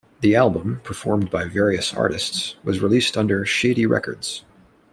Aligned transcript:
The 0.21 0.35
album, 0.35 0.81
performed 0.83 1.29
by 1.29 1.43
various 1.45 1.93
artists, 1.93 2.55
was 2.63 2.81
released 2.81 3.15
under 3.15 3.45
Shady 3.45 3.85
Records. 3.85 4.43